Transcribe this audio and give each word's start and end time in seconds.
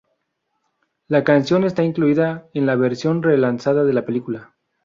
La 1.09 1.23
canción 1.23 1.63
está 1.63 1.83
incluida 1.83 2.47
en 2.55 2.65
la 2.65 2.75
versión 2.75 3.21
relanzada 3.21 3.83
de 3.83 3.93
la 3.93 4.03
película. 4.03 4.55